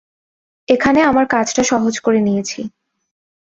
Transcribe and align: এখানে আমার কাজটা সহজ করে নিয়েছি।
এখানে 0.67 0.99
আমার 1.01 1.25
কাজটা 1.27 1.63
সহজ 1.63 1.95
করে 1.99 2.19
নিয়েছি। 2.21 2.59